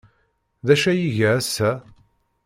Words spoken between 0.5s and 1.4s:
D acu ay iga